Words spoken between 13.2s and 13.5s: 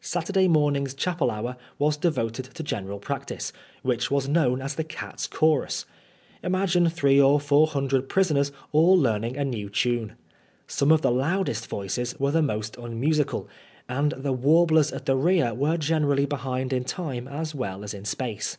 FOB BLASPHEBCT. musical,